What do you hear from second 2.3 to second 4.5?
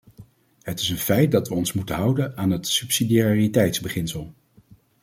aan het subsidiariteitsbeginsel.